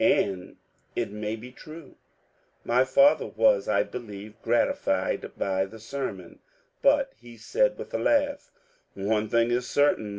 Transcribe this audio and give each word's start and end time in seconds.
And 0.03 0.55
it 0.95 1.11
may 1.11 1.35
be 1.35 1.51
true." 1.51 1.93
My 2.63 2.85
father 2.85 3.27
was, 3.27 3.67
I 3.67 3.83
believe, 3.83 4.33
gratified 4.41 5.31
by 5.37 5.67
the 5.67 5.77
ser 5.79 6.11
mon, 6.11 6.39
but 6.81 7.13
he 7.17 7.37
said, 7.37 7.77
with 7.77 7.93
a 7.93 7.99
laugh, 7.99 8.49
^^ 8.97 9.05
One 9.07 9.29
thing 9.29 9.51
is 9.51 9.69
certain. 9.69 10.09